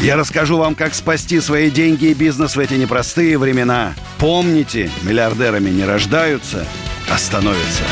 [0.00, 3.94] Я расскажу вам, как спасти свои деньги и бизнес в эти непростые времена.
[4.18, 6.66] Помните, миллиардерами не рождаются,
[7.10, 7.82] а становятся.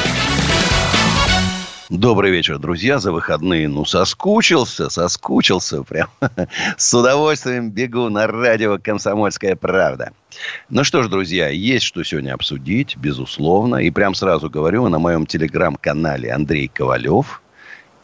[1.90, 2.98] Добрый вечер, друзья.
[2.98, 5.82] За выходные, ну, соскучился, соскучился.
[5.82, 6.08] Прям
[6.76, 10.12] с удовольствием бегу на радио «Комсомольская правда».
[10.68, 13.76] Ну что ж, друзья, есть что сегодня обсудить, безусловно.
[13.76, 17.42] И прям сразу говорю, на моем телеграм-канале Андрей Ковалев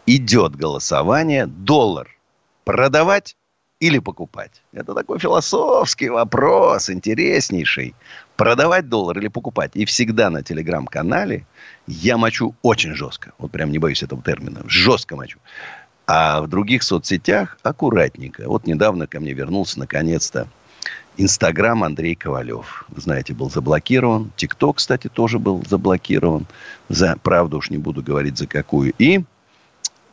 [0.06, 1.46] идет голосование.
[1.46, 2.08] Доллар
[2.64, 3.36] продавать
[3.80, 4.62] или покупать?
[4.72, 7.94] Это такой философский вопрос, интереснейший.
[8.36, 9.72] Продавать доллар или покупать?
[9.74, 11.46] И всегда на телеграм-канале
[11.86, 13.32] я мочу очень жестко.
[13.38, 14.60] Вот прям не боюсь этого термина.
[14.66, 15.38] Жестко мочу.
[16.06, 18.44] А в других соцсетях аккуратненько.
[18.46, 20.48] Вот недавно ко мне вернулся наконец-то
[21.16, 22.84] Инстаграм Андрей Ковалев.
[22.88, 24.30] Вы знаете, был заблокирован.
[24.36, 26.46] ТикТок, кстати, тоже был заблокирован.
[26.88, 28.92] За, правду уж не буду говорить за какую.
[28.98, 29.22] И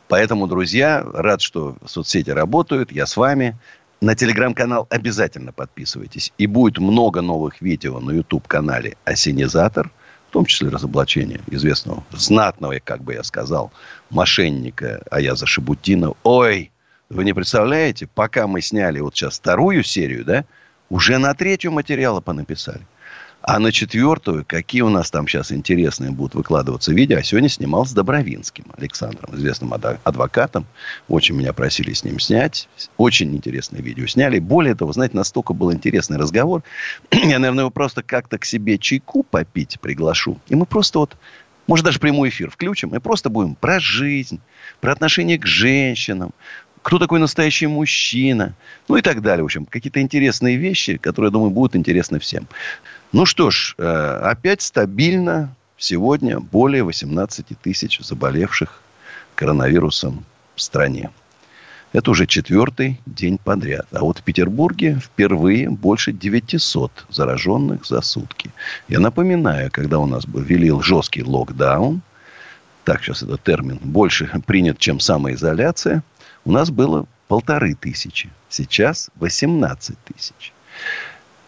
[0.08, 2.92] поэтому, друзья, рад, что соцсети работают.
[2.92, 3.56] Я с вами.
[4.00, 6.32] На телеграм-канал обязательно подписывайтесь.
[6.38, 9.90] И будет много новых видео на YouTube-канале «Осенизатор»,
[10.28, 13.72] в том числе разоблачение известного, знатного, как бы я сказал,
[14.10, 16.12] мошенника Аяза Шабутдина.
[16.22, 16.70] Ой,
[17.08, 20.44] вы не представляете, пока мы сняли вот сейчас вторую серию, да,
[20.90, 22.86] уже на третью материала понаписали.
[23.48, 27.16] А на четвертую, какие у нас там сейчас интересные будут выкладываться видео.
[27.16, 30.66] А сегодня снимал с Добровинским Александром, известным адвокатом.
[31.08, 32.68] Очень меня просили с ним снять.
[32.98, 34.38] Очень интересное видео сняли.
[34.38, 36.62] Более того, знаете, настолько был интересный разговор.
[37.10, 40.38] Я, наверное, его просто как-то к себе чайку попить приглашу.
[40.48, 41.16] И мы просто вот
[41.66, 44.40] может, даже прямой эфир включим, и просто будем про жизнь,
[44.80, 46.32] про отношение к женщинам,
[46.82, 48.54] кто такой настоящий мужчина,
[48.88, 49.42] ну и так далее.
[49.42, 52.46] В общем, какие-то интересные вещи, которые, я думаю, будут интересны всем.
[53.12, 58.82] Ну что ж, э, опять стабильно сегодня более 18 тысяч заболевших
[59.34, 61.10] коронавирусом в стране.
[61.94, 63.86] Это уже четвертый день подряд.
[63.92, 68.50] А вот в Петербурге впервые больше 900 зараженных за сутки.
[68.88, 72.02] Я напоминаю, когда у нас ввели жесткий локдаун,
[72.84, 76.02] так сейчас этот термин больше принят, чем самоизоляция,
[76.44, 78.28] у нас было полторы тысячи.
[78.50, 80.52] Сейчас 18 тысяч.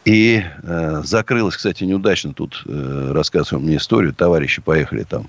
[0.04, 2.32] И э, закрылось, кстати, неудачно.
[2.32, 4.14] Тут э, рассказываю мне историю.
[4.14, 5.28] Товарищи поехали там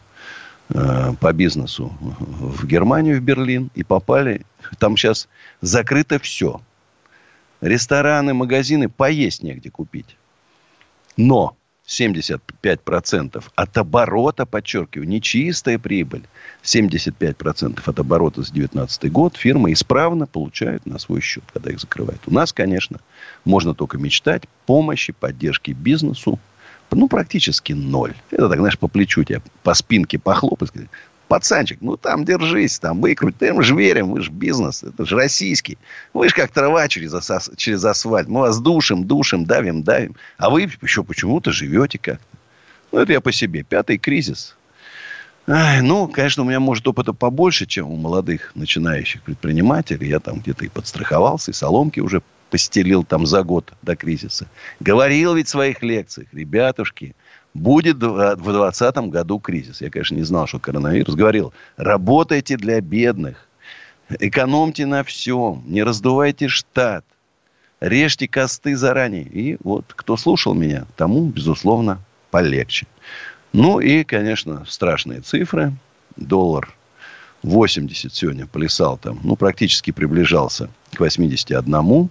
[0.70, 3.70] э, по бизнесу в Германию, в Берлин.
[3.76, 4.46] И попали.
[4.80, 5.28] Там сейчас
[5.60, 6.62] закрыто все.
[7.60, 8.88] Рестораны, магазины.
[8.88, 10.16] Поесть негде купить.
[11.18, 11.58] Но
[11.92, 16.24] 75% от оборота, подчеркиваю, не чистая прибыль,
[16.64, 22.22] 75% от оборота за 2019 год фирмы исправно получают на свой счет, когда их закрывают.
[22.28, 23.00] У нас, конечно,
[23.44, 26.40] можно только мечтать помощи, поддержки бизнесу,
[26.92, 28.14] ну, практически ноль.
[28.32, 30.90] Это так, знаешь, по плечу тебя, по спинке похлопать, сказать,
[31.32, 35.78] пацанчик, ну там держись, там выкруть, ты же верим, вы же бизнес, это же российский.
[36.14, 38.28] Вы же как трава через, асас, через асфальт.
[38.28, 40.18] Мы вас душим, душим, давим, давим.
[40.38, 42.38] А вы еще почему-то живете как-то.
[42.92, 43.64] Ну, это я по себе.
[43.64, 44.58] Пятый кризис.
[45.48, 50.10] Ай, ну, конечно, у меня, может, опыта побольше, чем у молодых начинающих предпринимателей.
[50.10, 54.48] Я там где-то и подстраховался, и соломки уже постелил там за год до кризиса.
[54.82, 57.16] Говорил ведь в своих лекциях, ребятушки,
[57.54, 59.82] будет в 2020 году кризис.
[59.82, 61.16] Я, конечно, не знал, что коронавирус.
[61.16, 63.48] Говорил, работайте для бедных.
[64.20, 65.64] Экономьте на всем.
[65.66, 67.06] Не раздувайте штат.
[67.80, 69.24] Режьте косты заранее.
[69.24, 72.88] И вот кто слушал меня, тому, безусловно, полегче.
[73.54, 75.74] Ну и, конечно, страшные цифры.
[76.16, 76.74] Доллар
[77.44, 82.10] 80 сегодня плясал там, ну, практически приближался к 81.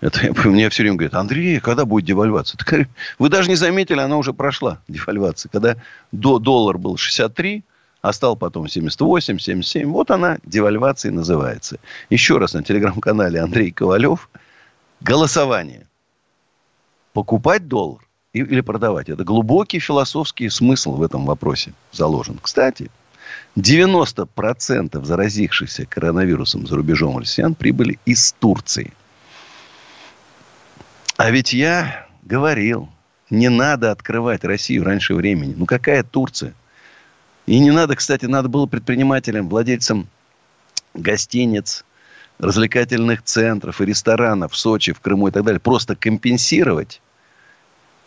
[0.00, 2.58] Это мне все время говорят, Андрей, когда будет девальвация?
[2.58, 2.88] Так,
[3.18, 5.48] вы даже не заметили, она уже прошла, девальвация.
[5.50, 5.76] Когда
[6.12, 7.64] до, доллар был 63,
[8.02, 9.90] а стал потом 78, 77.
[9.90, 11.78] Вот она, девальвация называется.
[12.10, 14.28] Еще раз на телеграм-канале Андрей Ковалев.
[15.00, 15.86] Голосование.
[17.12, 19.08] Покупать доллар или продавать.
[19.08, 22.38] Это глубокий философский смысл в этом вопросе заложен.
[22.40, 22.90] Кстати,
[23.56, 28.92] 90% заразившихся коронавирусом за рубежом россиян прибыли из Турции–
[31.16, 32.88] а ведь я говорил,
[33.30, 35.54] не надо открывать Россию раньше времени.
[35.56, 36.54] Ну, какая Турция?
[37.46, 40.08] И не надо, кстати, надо было предпринимателям, владельцам
[40.94, 41.84] гостиниц,
[42.38, 47.00] развлекательных центров и ресторанов в Сочи, в Крыму и так далее, просто компенсировать.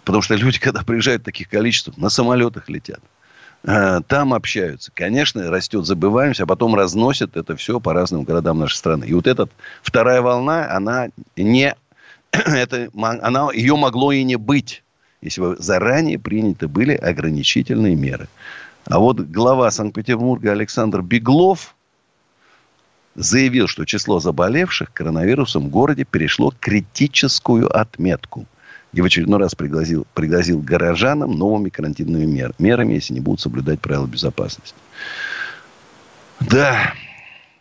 [0.03, 3.00] Потому что люди, когда приезжают в таких количествах, на самолетах летят.
[3.63, 4.91] Э, там общаются.
[4.94, 9.05] Конечно, растет забываемость, а потом разносят это все по разным городам нашей страны.
[9.05, 9.50] И вот эта
[9.81, 11.75] вторая волна, она не...
[12.31, 14.83] Это, она, ее могло и не быть,
[15.21, 18.27] если бы заранее приняты были ограничительные меры.
[18.85, 21.75] А вот глава Санкт-Петербурга Александр Беглов
[23.15, 28.45] заявил, что число заболевших коронавирусом в городе перешло критическую отметку–
[28.93, 33.79] и в очередной раз пригрозил, пригрозил горожанам новыми карантинными мер, мерами, если не будут соблюдать
[33.79, 34.75] правила безопасности.
[36.39, 36.93] Да,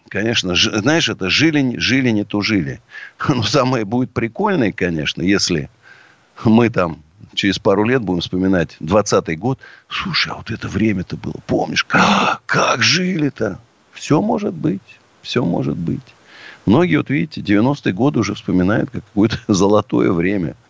[0.08, 2.80] конечно, ж, знаешь, это жили, жили, не тужили.
[3.28, 5.70] Но самое будет прикольное, конечно, если
[6.44, 7.02] мы там
[7.34, 9.58] через пару лет будем вспоминать 20-й год.
[9.88, 13.58] Слушай, а вот это время-то было, помнишь, как, как жили-то?
[13.92, 14.80] Все может быть,
[15.22, 16.00] все может быть.
[16.66, 20.56] Многие, вот видите, 90-е годы уже вспоминают как какое-то золотое время–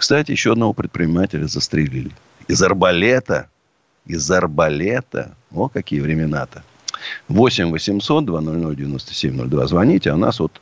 [0.00, 2.10] кстати, еще одного предпринимателя застрелили.
[2.48, 3.50] Из арбалета.
[4.06, 5.34] Из арбалета.
[5.52, 6.64] О, какие времена-то.
[7.28, 9.66] 8 800 200 9702.
[9.66, 10.10] Звоните.
[10.10, 10.60] А у нас вот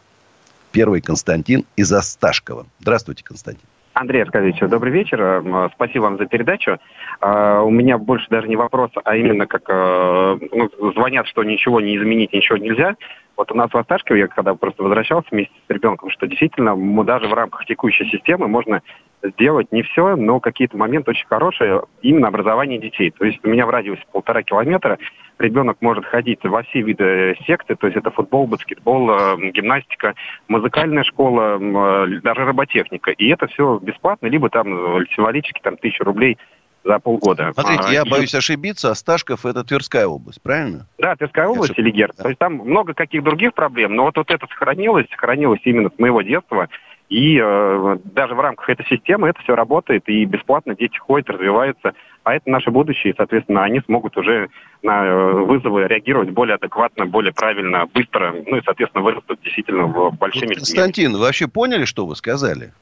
[0.73, 2.67] первый Константин из Осташкова.
[2.81, 3.65] Здравствуйте, Константин.
[3.95, 5.43] Андрей Аркадьевич, добрый вечер.
[5.75, 6.79] Спасибо вам за передачу.
[7.21, 11.81] А, у меня больше даже не вопрос, а именно как э, ну, звонят, что ничего
[11.81, 12.95] не изменить, ничего нельзя.
[13.37, 17.05] Вот у нас в Осташкове, я когда просто возвращался вместе с ребенком, что действительно мы
[17.05, 18.83] даже в рамках текущей системы можно
[19.23, 23.11] сделать не все, но какие-то моменты очень хорошие, именно образование детей.
[23.11, 24.99] То есть у меня в радиусе полтора километра
[25.39, 30.15] ребенок может ходить во все виды секты, то есть это футбол, баскетбол, э, гимнастика,
[30.49, 33.11] музыкальная школа, э, даже роботехника.
[33.13, 34.67] И это все бесплатно, либо там
[35.15, 36.39] символически там тысячу рублей
[36.85, 37.53] за полгода.
[37.53, 38.09] Смотрите, а, я и...
[38.09, 40.87] боюсь ошибиться, Осташков это Тверская область, правильно?
[40.99, 42.17] Да, Тверская область или Герц.
[42.17, 42.25] Да.
[42.25, 45.99] То есть там много каких других проблем, но вот, вот это сохранилось, сохранилось именно с
[45.99, 46.69] моего детства.
[47.09, 51.95] И э, даже в рамках этой системы это все работает, и бесплатно дети ходят, развиваются.
[52.23, 54.51] А это наше будущее, и, соответственно, они смогут уже
[54.83, 60.11] на э, вызовы реагировать более адекватно, более правильно, быстро, ну и, соответственно, вырастут действительно в
[60.19, 60.49] большими...
[60.49, 62.73] Вот, Константин, вы вообще поняли, что вы сказали?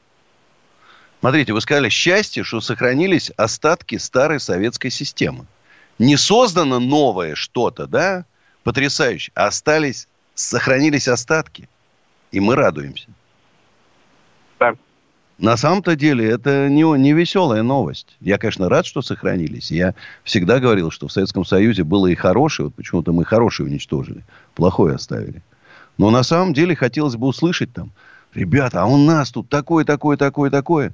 [1.21, 5.45] Смотрите, вы сказали счастье, что сохранились остатки старой советской системы.
[5.99, 8.25] Не создано новое что-то, да,
[8.63, 11.69] потрясающе, а остались, сохранились остатки.
[12.31, 13.07] И мы радуемся.
[14.59, 14.75] Да.
[15.39, 18.17] На самом-то деле это не, не веселая новость.
[18.19, 19.69] Я, конечно, рад, что сохранились.
[19.69, 19.93] Я
[20.23, 22.67] всегда говорил, что в Советском Союзе было и хорошее.
[22.67, 24.23] Вот почему-то мы хорошее уничтожили,
[24.55, 25.43] плохое оставили.
[25.99, 27.91] Но на самом деле хотелось бы услышать там,
[28.33, 30.93] ребята, а у нас тут такое, такое, такое, такое.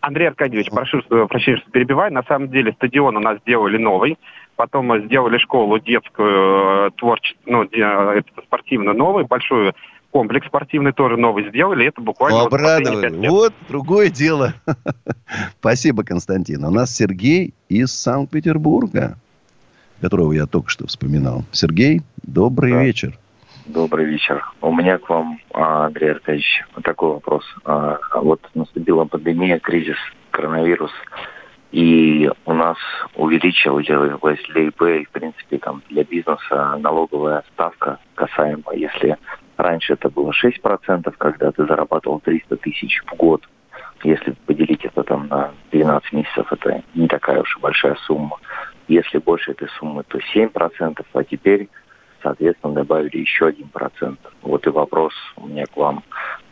[0.00, 2.12] Андрей Аркадьевич, прошу прощения, что перебиваю.
[2.12, 4.18] На самом деле стадион у нас сделали новый.
[4.56, 9.74] Потом сделали школу детскую, э, творческую, ну, спортивную новую, большую
[10.12, 11.86] комплекс спортивный тоже новый сделали.
[11.86, 12.38] Это буквально...
[12.40, 13.28] Ну, обрадовали.
[13.28, 14.52] Вот, другое дело.
[15.58, 16.64] Спасибо, Константин.
[16.64, 19.16] У нас Сергей из Санкт-Петербурга,
[20.00, 21.44] которого я только что вспоминал.
[21.50, 22.82] Сергей, добрый да.
[22.84, 23.18] вечер.
[23.66, 24.44] Добрый вечер.
[24.60, 27.44] У меня к вам, а, Андрей Аркадьевич, такой вопрос.
[27.64, 29.96] А, вот наступила пандемия, кризис,
[30.30, 30.90] коронавирус,
[31.70, 32.76] и у нас
[33.14, 39.16] увеличилась для ИП и, в принципе, там, для бизнеса налоговая ставка касаемо, если
[39.62, 43.48] Раньше это было 6%, когда ты зарабатывал 300 тысяч в год.
[44.02, 48.38] Если поделить это там на 12 месяцев, это не такая уж и большая сумма.
[48.88, 51.68] Если больше этой суммы, то 7%, а теперь,
[52.24, 54.16] соответственно, добавили еще 1%.
[54.42, 56.02] Вот и вопрос у меня к вам.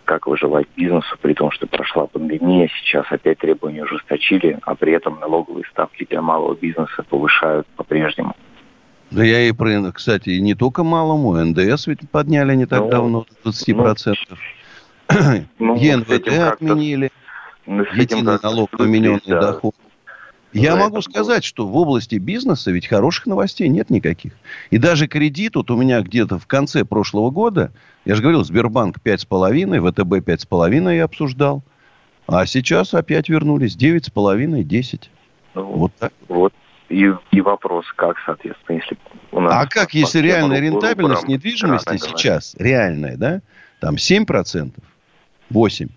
[0.05, 5.19] Как выживать бизнесу, при том, что прошла пандемия, сейчас опять требования ужесточили, а при этом
[5.19, 8.37] налоговые ставки для малого бизнеса повышают по-прежнему.
[9.11, 13.27] Да я и про, кстати, не только малому, НДС ведь подняли не так ну, давно,
[13.45, 14.15] 20%.
[15.09, 17.11] Ну, ну, ЕНВТ отменили,
[17.67, 19.41] ну, единый налог на миненный да.
[19.41, 19.75] доход.
[20.53, 24.33] Я За могу сказать, что в области бизнеса ведь хороших новостей нет никаких.
[24.71, 27.73] И даже кредит, вот у меня где-то в конце прошлого года,
[28.05, 31.63] я же говорил, Сбербанк 5,5, ВТБ 5,5 я обсуждал.
[32.27, 35.11] А сейчас опять вернулись 9,5, 10.
[35.55, 36.13] Ну, вот так.
[36.29, 36.53] Вот
[36.91, 38.99] и, и вопрос, как, соответственно, если
[39.33, 39.53] у нас...
[39.55, 43.41] А как, если реальная рентабельность недвижимости сейчас, реальная, да,
[43.79, 44.73] там 7%,
[45.51, 45.91] 8%.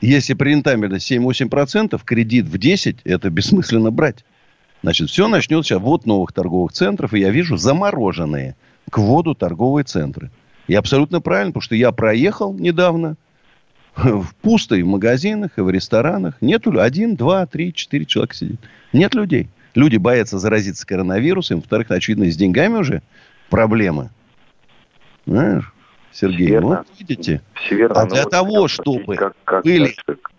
[0.00, 4.24] Если при рентабельности 7-8%, кредит в 10%, это бессмысленно брать.
[4.82, 5.80] Значит, все начнется сейчас.
[5.80, 8.54] Вот новых торговых центров, и я вижу замороженные
[8.90, 10.30] к вводу торговые центры.
[10.66, 13.16] И абсолютно правильно, потому что я проехал недавно,
[13.96, 16.36] в пусто и в магазинах, и в ресторанах.
[16.42, 18.60] Нету один, два, три, четыре человека сидит.
[18.92, 19.48] Нет людей.
[19.74, 21.58] Люди боятся заразиться коронавирусом.
[21.58, 23.02] Во-вторых, очевидно, с деньгами уже
[23.50, 24.10] проблемы.
[25.26, 25.72] Знаешь?
[26.12, 26.46] Сергей.
[26.48, 26.68] Верно.
[26.68, 27.40] Вот видите.
[27.54, 28.00] Все верно.
[28.00, 29.94] А для вот того, чтобы как, как, были...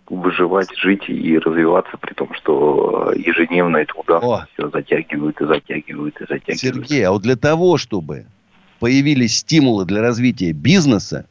[0.07, 6.25] Выживать, жить и развиваться, при том, что ежедневно это удар все затягивают и затягивают и
[6.29, 6.59] затягивают.
[6.59, 8.27] Сергей, а вот для того, чтобы
[8.79, 11.25] появились стимулы для развития бизнеса,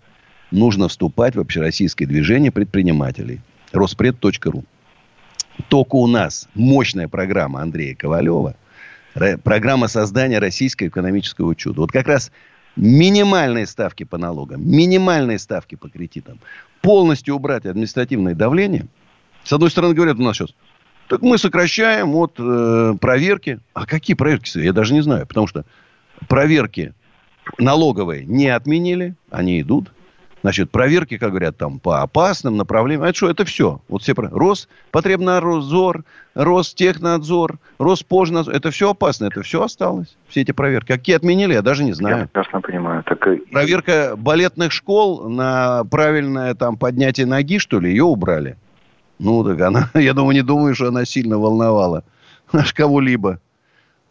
[0.50, 3.42] нужно вступать в общероссийское движение предпринимателей.
[3.72, 4.64] Роспред.ру.
[5.68, 8.56] Только у нас мощная программа Андрея Ковалева,
[9.42, 11.82] программа создания российского экономического чуда.
[11.82, 12.32] Вот как раз
[12.76, 16.40] минимальные ставки по налогам, минимальные ставки по кредитам,
[16.82, 18.86] полностью убрать административное давление.
[19.44, 20.54] С одной стороны, говорят у нас сейчас,
[21.08, 23.60] так мы сокращаем вот э, проверки.
[23.74, 24.58] А какие проверки?
[24.58, 25.26] Я даже не знаю.
[25.26, 25.64] Потому что
[26.28, 26.94] проверки
[27.58, 29.92] налоговые не отменили, они идут.
[30.44, 33.02] Значит, проверки, как говорят, там по опасным направлениям.
[33.02, 33.30] А это что?
[33.30, 33.80] Это все.
[33.88, 38.54] Вот все про Роспотребнадзор, Ростехнадзор, Роспожнадзор.
[38.54, 39.24] Это все опасно.
[39.24, 40.18] Это все осталось.
[40.28, 40.88] Все эти проверки.
[40.88, 42.18] Какие отменили, я даже не знаю.
[42.18, 43.02] Я прекрасно понимаю.
[43.04, 43.26] Так...
[43.50, 48.58] Проверка балетных школ на правильное там поднятие ноги, что ли, ее убрали.
[49.18, 52.04] Ну, так она, я думаю, не думаю, что она сильно волновала
[52.52, 53.40] аж кого-либо.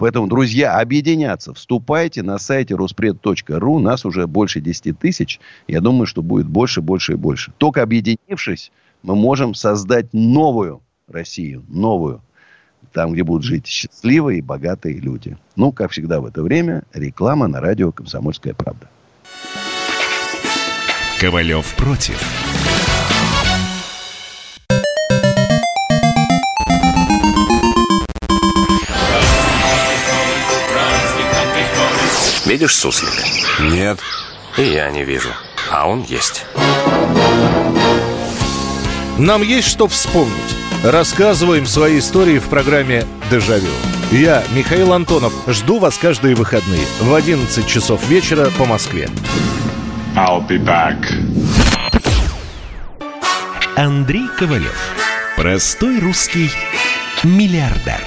[0.04, 1.54] Поэтому, друзья, объединяться.
[1.54, 3.80] Вступайте на сайте ruspred.ru.
[3.80, 5.40] Нас уже больше 10 тысяч.
[5.66, 7.54] Я думаю, что будет больше, больше и больше.
[7.58, 11.64] Только объединившись, мы можем создать новую Россию.
[11.70, 12.22] Новую.
[12.92, 15.38] Там, где будут жить счастливые и богатые люди.
[15.56, 18.90] Ну, как всегда в это время, реклама на радио «Комсомольская правда».
[21.22, 22.22] Ковалев против.
[32.54, 33.10] Видишь суслик?
[33.62, 33.98] Нет.
[34.58, 35.30] И я не вижу.
[35.72, 36.46] А он есть.
[39.18, 40.56] Нам есть что вспомнить.
[40.84, 43.72] Рассказываем свои истории в программе «Дежавю».
[44.12, 49.10] Я, Михаил Антонов, жду вас каждые выходные в 11 часов вечера по Москве.
[50.16, 51.04] I'll be back.
[53.76, 54.78] Андрей Ковалев.
[55.36, 56.52] Простой русский
[57.24, 58.00] миллиардер.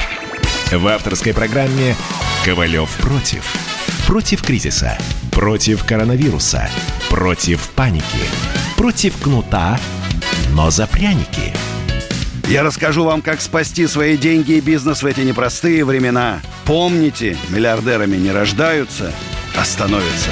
[0.71, 1.97] В авторской программе
[2.45, 3.66] «Ковалев против».
[4.07, 4.97] Против кризиса.
[5.33, 6.69] Против коронавируса.
[7.11, 8.05] Против паники.
[8.77, 9.81] Против кнута,
[10.55, 11.53] но за пряники.
[12.49, 16.41] Я расскажу вам, как спасти свои деньги и бизнес в эти непростые времена.
[16.65, 19.13] Помните, миллиардерами не рождаются,
[19.59, 20.31] а становятся.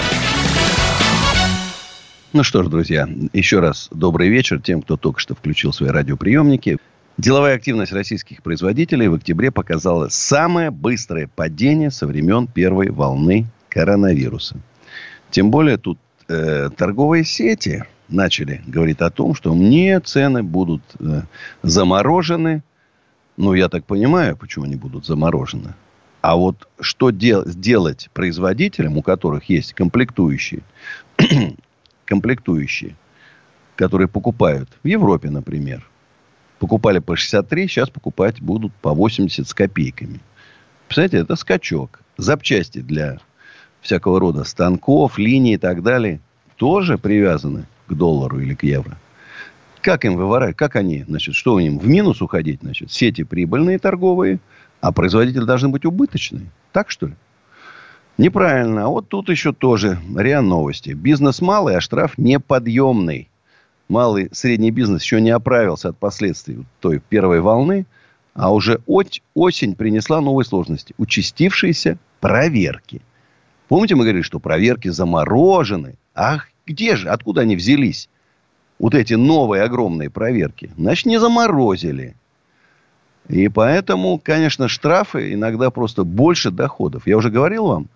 [2.33, 6.79] Ну что ж, друзья, еще раз добрый вечер тем, кто только что включил свои радиоприемники.
[7.19, 14.57] Деловая активность российских производителей в октябре показала самое быстрое падение со времен первой волны коронавируса.
[15.31, 21.23] Тем более тут э, торговые сети начали говорить о том, что мне цены будут э,
[21.63, 22.63] заморожены.
[23.37, 25.75] Ну, я так понимаю, почему они будут заморожены.
[26.23, 30.63] А вот что дел- делать производителям, у которых есть комплектующие,
[32.05, 32.95] комплектующие,
[33.75, 35.85] которые покупают в Европе, например,
[36.61, 40.21] покупали по 63, сейчас покупать будут по 80 с копейками.
[40.87, 42.01] Представляете, это скачок.
[42.17, 43.19] Запчасти для
[43.85, 46.21] всякого рода станков, линий и так далее,
[46.57, 48.97] тоже привязаны к доллару или к евро.
[49.83, 50.57] Как им выворачивать?
[50.57, 52.91] Как они, значит, что у них в минус уходить, значит?
[52.91, 54.41] Сети прибыльные торговые,
[54.81, 56.51] а производители должны быть убыточные.
[56.73, 57.15] Так что ли?
[58.17, 58.87] Неправильно.
[58.87, 60.91] А вот тут еще тоже РИА Новости.
[60.91, 63.29] Бизнес малый, а штраф неподъемный.
[63.89, 67.85] Малый, средний бизнес еще не оправился от последствий той первой волны,
[68.33, 70.95] а уже осень принесла новые сложности.
[70.97, 73.03] Участившиеся проверки–
[73.69, 75.97] Помните, мы говорили, что проверки заморожены.
[76.15, 78.09] Ах, где же, откуда они взялись?
[78.79, 80.71] Вот эти новые огромные проверки.
[80.77, 82.17] Значит, не заморозили.
[83.29, 87.07] И поэтому, конечно, штрафы иногда просто больше доходов.
[87.07, 87.89] Я уже говорил вам,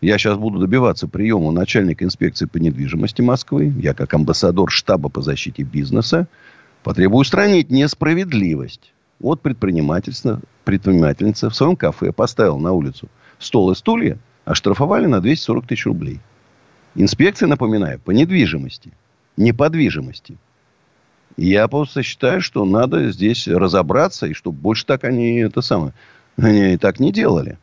[0.00, 3.72] я сейчас буду добиваться приема начальника инспекции по недвижимости Москвы.
[3.78, 6.28] Я как амбассадор штаба по защите бизнеса
[6.84, 8.92] потребую устранить несправедливость.
[9.18, 13.08] Вот предпринимательство, предпринимательница в своем кафе поставила на улицу
[13.40, 16.20] стол и стулья, оштрафовали на 240 тысяч рублей.
[16.94, 18.92] Инспекция, напоминаю, по недвижимости,
[19.36, 20.38] неподвижимости.
[21.36, 25.92] Я просто считаю, что надо здесь разобраться, и чтобы больше так они это самое,
[26.38, 27.58] они так не делали.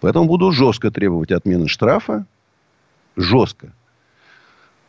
[0.00, 2.26] Поэтому буду жестко требовать отмены штрафа.
[3.16, 3.72] Жестко.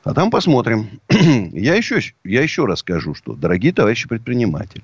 [0.03, 0.99] А там посмотрим.
[1.09, 4.83] я, еще, я еще раз скажу, что, дорогие товарищи предприниматели,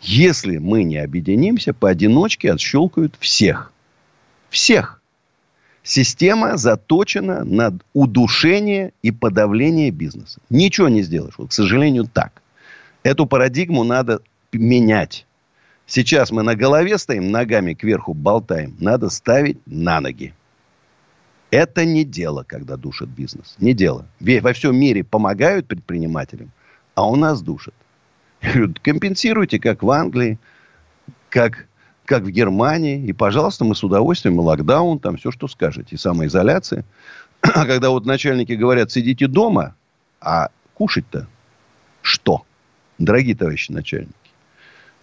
[0.00, 3.72] если мы не объединимся, поодиночке отщелкают всех.
[4.48, 4.99] Всех.
[5.82, 10.40] Система заточена на удушение и подавление бизнеса.
[10.50, 11.34] Ничего не сделаешь.
[11.38, 12.42] Вот, к сожалению, так.
[13.02, 14.20] Эту парадигму надо
[14.52, 15.26] менять.
[15.86, 18.76] Сейчас мы на голове стоим, ногами кверху болтаем.
[18.78, 20.34] Надо ставить на ноги.
[21.50, 23.56] Это не дело, когда душат бизнес.
[23.58, 24.06] Не дело.
[24.20, 26.52] Во всем мире помогают предпринимателям,
[26.94, 27.74] а у нас душат.
[28.82, 30.38] Компенсируйте, как в Англии,
[31.28, 31.66] как,
[32.10, 33.00] как в Германии.
[33.06, 35.94] И, пожалуйста, мы с удовольствием, и локдаун, там все, что скажете.
[35.94, 36.84] И самоизоляция.
[37.40, 39.76] А когда вот начальники говорят, сидите дома,
[40.20, 41.28] а кушать-то
[42.02, 42.42] что?
[42.98, 44.12] Дорогие товарищи начальники.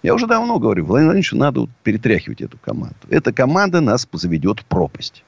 [0.04, 2.98] Я уже давно говорю, Владимир Владимирович, надо вот перетряхивать эту команду.
[3.10, 5.24] Эта команда нас заведет в пропасть.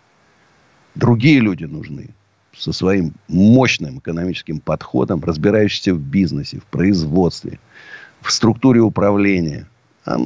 [0.95, 2.09] Другие люди нужны
[2.55, 7.57] со своим мощным экономическим подходом, разбирающиеся в бизнесе, в производстве,
[8.21, 9.65] в структуре управления.
[10.09, 10.17] А,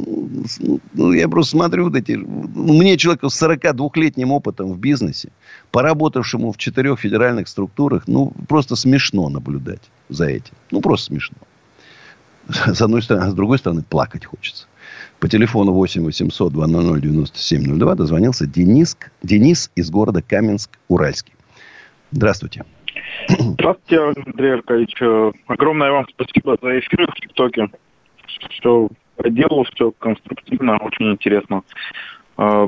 [0.93, 2.13] ну, я просто смотрю вот эти...
[2.13, 5.29] Ну, мне человеку с 42-летним опытом в бизнесе,
[5.71, 10.53] поработавшему в четырех федеральных структурах, ну, просто смешно наблюдать за этим.
[10.71, 11.37] Ну, просто смешно.
[12.47, 13.25] С одной стороны.
[13.25, 14.67] А с другой стороны, плакать хочется.
[15.19, 21.33] По телефону 8 800 200 9702 дозвонился Денис, Денис из города Каменск-Уральский.
[22.11, 22.63] Здравствуйте.
[23.27, 24.95] Здравствуйте, Андрей Аркадьевич.
[25.47, 27.69] Огромное вам спасибо за эфир в ТикТоке.
[28.49, 28.89] Все
[29.25, 31.63] делал, все конструктивно, очень интересно.
[32.37, 32.67] А,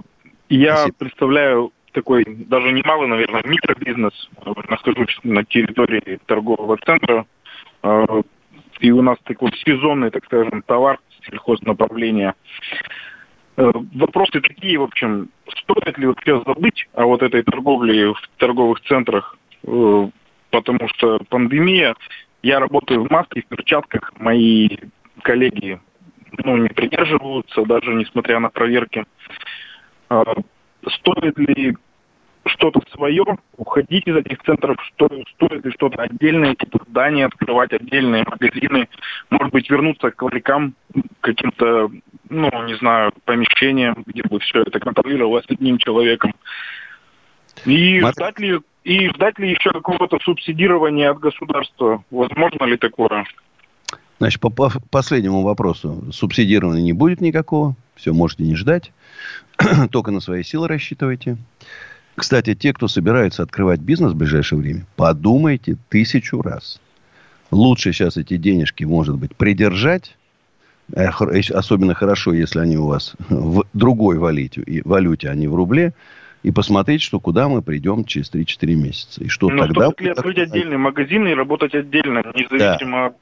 [0.49, 0.97] я Спасибо.
[0.97, 4.29] представляю такой даже немалый, наверное, микробизнес.
[4.69, 7.25] Нахожусь на территории торгового центра.
[7.81, 8.05] А,
[8.79, 12.35] и у нас такой сезонный, так скажем, товар сельхознаправления.
[13.57, 18.81] Э, вопросы такие, в общем, стоит ли вообще забыть о вот этой торговле в торговых
[18.81, 20.09] центрах, э,
[20.51, 21.95] потому что пандемия,
[22.43, 24.69] я работаю в маске, в перчатках, мои
[25.21, 25.79] коллеги
[26.43, 29.05] ну, не придерживаются, даже несмотря на проверки.
[30.09, 30.23] А,
[30.87, 31.75] стоит ли
[32.47, 33.23] что-то свое,
[33.57, 38.87] уходить из этих центров, что, стоит ли что-то отдельное, типа здания, открывать отдельные магазины,
[39.31, 40.75] может быть, вернуться к ларькам,
[41.21, 41.89] каким-то,
[42.29, 46.33] ну, не знаю, помещениям, где бы все это контролировалось одним человеком.
[47.65, 48.13] И Мат...
[48.13, 52.03] ждать ли и ждать ли еще какого-то субсидирования от государства?
[52.11, 53.25] Возможно ли такое?
[54.17, 56.05] Значит, по, по последнему вопросу.
[56.11, 57.75] Субсидирования не будет никакого.
[57.95, 58.91] Все, можете не ждать.
[59.91, 61.37] Только на свои силы рассчитывайте.
[62.15, 66.79] Кстати, те, кто собирается открывать бизнес в ближайшее время, подумайте тысячу раз.
[67.51, 70.15] Лучше сейчас эти денежки, может быть, придержать.
[70.93, 71.09] Э,
[71.53, 75.93] особенно хорошо, если они у вас в другой валюте, валюте а не в рубле.
[76.43, 79.23] И посмотреть, что куда мы придем через 3-4 месяца.
[79.23, 79.91] И что Но тогда...
[79.97, 83.15] ли открыть отдельный магазин и работать отдельно, независимо да.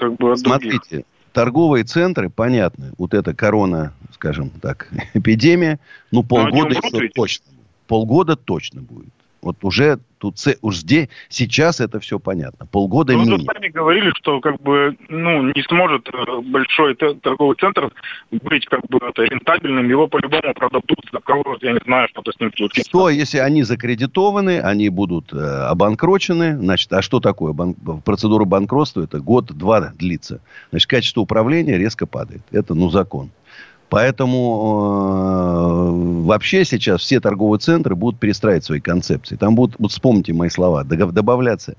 [0.00, 1.06] Как бы от Смотрите, других?
[1.32, 5.78] торговые центры, понятно, вот эта корона, скажем так, эпидемия,
[6.10, 7.44] ну, полгода еще точно
[7.90, 9.12] полгода точно будет.
[9.42, 12.66] Вот уже тут уж здесь, сейчас это все понятно.
[12.66, 13.40] Полгода ну, минимум.
[13.40, 17.90] Вы сами говорили, что как бы ну, не сможет э, большой торговый центр
[18.30, 22.40] быть как бы это, рентабельным, его по-любому продадут за кого я не знаю, что-то с
[22.40, 22.88] ним случится.
[22.88, 27.52] Что, если они закредитованы, они будут э, обанкрочены, значит, а что такое?
[27.54, 27.74] Бан...
[28.04, 30.42] Процедура банкротства это год-два длится.
[30.70, 32.42] Значит, качество управления резко падает.
[32.50, 33.30] Это, ну, закон.
[33.90, 35.90] Поэтому
[36.22, 39.34] э, вообще сейчас все торговые центры будут перестраивать свои концепции.
[39.34, 41.74] Там будут, вот вспомните мои слова, добавляться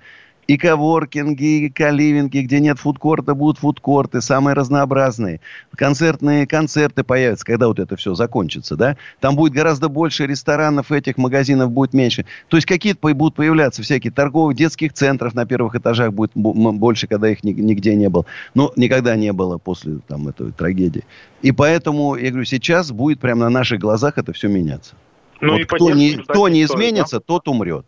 [0.48, 5.40] и коворкинги, и каливинги, где нет фудкорта, будут фудкорты, самые разнообразные.
[5.76, 8.98] Концертные концерты появятся, когда вот это все закончится, да?
[9.20, 12.26] Там будет гораздо больше ресторанов, этих магазинов будет меньше.
[12.48, 17.30] То есть какие-то будут появляться всякие торговые, детских центров на первых этажах будет больше, когда
[17.30, 18.26] их нигде не было.
[18.54, 21.04] Но никогда не было после там этой трагедии.
[21.42, 24.96] И поэтому, я говорю, сейчас будет прямо на наших глазах это все меняться.
[25.40, 27.24] Ну, вот кто не, кто не изменится, да?
[27.26, 27.86] тот умрет.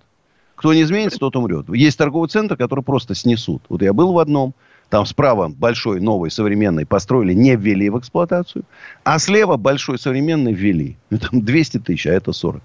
[0.55, 1.67] Кто не изменится, тот умрет.
[1.69, 3.63] Есть торговый центр, который просто снесут.
[3.69, 4.53] Вот я был в одном.
[4.89, 8.63] Там справа большой, новый, современный построили, не ввели в эксплуатацию.
[9.03, 10.97] А слева большой, современный ввели.
[11.09, 12.61] Ну, там 200 тысяч, а это 40.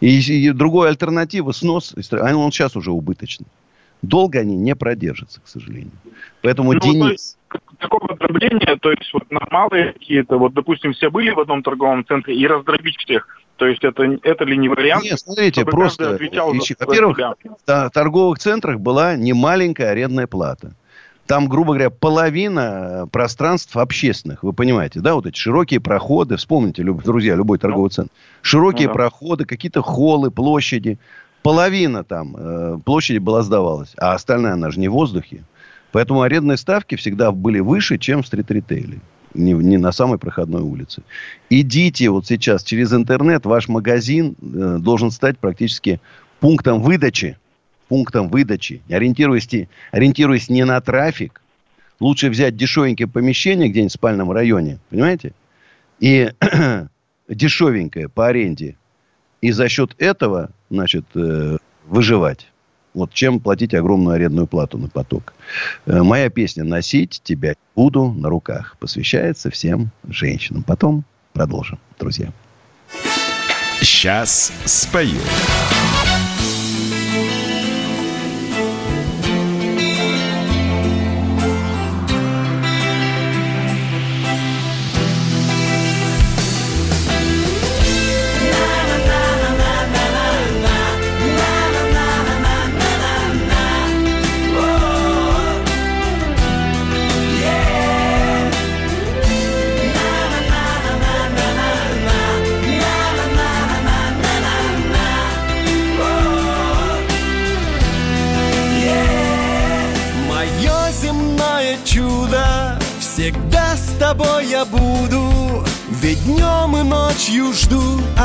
[0.00, 3.46] И, и другой альтернатива, снос, а он сейчас уже убыточный.
[4.00, 5.92] Долго они не продержатся, к сожалению.
[6.42, 7.36] Поэтому ну, Денис...
[7.78, 12.36] Такого дробления, то есть вот нормалы какие-то, вот, допустим, все были в одном торговом центре
[12.36, 13.26] и раздробить всех,
[13.58, 15.02] то есть это, это ли не вариант?
[15.02, 17.18] Нет, смотрите, просто, во-первых,
[17.66, 20.74] в торговых центрах была немаленькая арендная плата.
[21.26, 24.44] Там, грубо говоря, половина пространств общественных.
[24.44, 25.14] Вы понимаете, да?
[25.14, 26.36] Вот эти широкие проходы.
[26.36, 28.12] Вспомните, друзья, любой торговый центр.
[28.40, 28.98] Широкие ну, да.
[28.98, 30.98] проходы, какие-то холлы, площади.
[31.42, 33.92] Половина там э, площади была сдавалась.
[33.98, 35.42] А остальная, она же не в воздухе.
[35.92, 39.00] Поэтому арендные ставки всегда были выше, чем в стрит-ритейле
[39.34, 41.02] не, не на самой проходной улице.
[41.50, 46.00] Идите вот сейчас через интернет, ваш магазин э, должен стать практически
[46.40, 47.38] пунктом выдачи.
[47.88, 48.82] Пунктом выдачи.
[48.88, 49.48] Ориентируясь,
[49.92, 51.40] ориентируясь не на трафик,
[52.00, 55.32] лучше взять дешевенькое помещение где-нибудь в спальном районе, понимаете?
[56.00, 56.30] И
[57.28, 58.76] дешевенькое по аренде.
[59.40, 62.48] И за счет этого значит, э, выживать.
[62.98, 65.32] Вот чем платить огромную арендную плату на поток.
[65.86, 70.64] Э, моя песня «Носить тебя буду на руках» посвящается всем женщинам.
[70.64, 72.32] Потом продолжим, друзья.
[73.80, 75.20] Сейчас спою.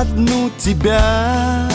[0.03, 1.69] Одну тебя.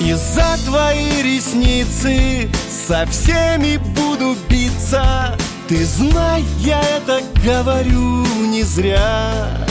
[0.00, 2.48] И за твои ресницы
[2.88, 5.36] Со всеми буду биться.
[5.68, 9.66] Ты знай, я это говорю не зря.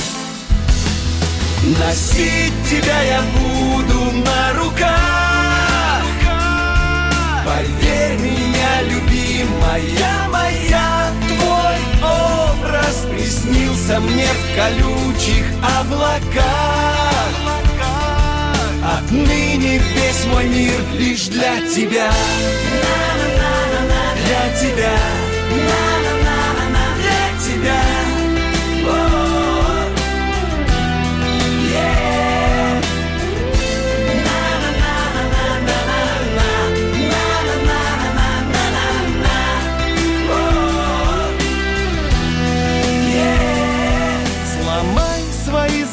[1.80, 6.04] Носить тебя я буду на руках.
[7.46, 10.27] Поверь меня, любимая
[12.88, 15.46] образ приснился мне в колючих
[15.80, 16.44] облаках.
[18.84, 22.12] Отныне весь мой мир лишь для тебя.
[24.26, 25.87] Для тебя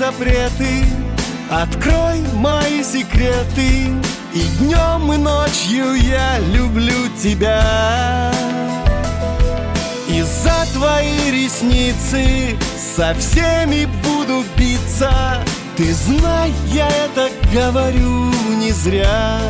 [0.05, 0.85] запреты,
[1.51, 3.93] открой мои секреты
[4.35, 8.31] И днем и ночью я люблю тебя.
[10.09, 12.57] И за твои ресницы
[12.97, 15.11] со всеми буду биться.
[15.77, 19.41] Ты знай, я это говорю не зря.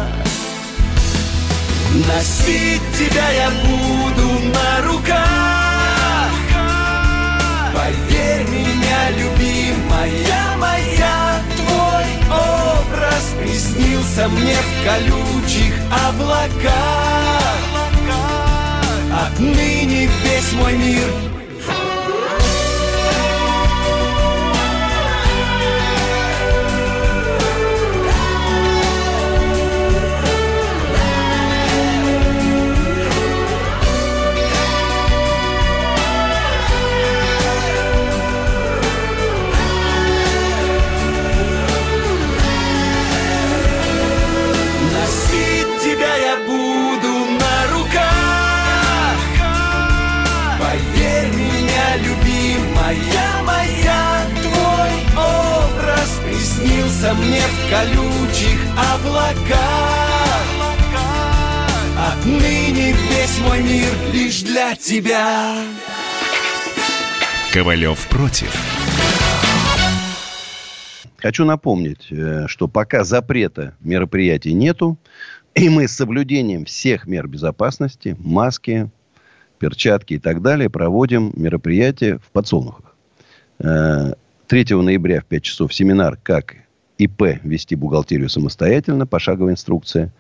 [2.07, 5.64] Носить тебя я буду на руках
[8.25, 15.75] Поверь меня, любимая моя Твой образ приснился мне в колючих
[16.09, 16.73] облаках.
[19.27, 21.34] Отныне весь мой мир
[57.05, 59.59] приснился мне в колючих облаках
[61.99, 65.57] Отныне весь мой мир лишь для тебя
[67.53, 68.53] Ковалев против.
[71.19, 74.99] Хочу напомнить, э, что пока запрета мероприятий нету,
[75.55, 78.91] и мы с соблюдением всех мер безопасности, маски,
[79.61, 82.97] перчатки и так далее, проводим мероприятия в подсолнухах.
[83.61, 84.15] Э,
[84.49, 86.57] 3 ноября в 5 часов семинар «Как
[86.99, 90.13] ИП вести бухгалтерию самостоятельно», пошаговая инструкция.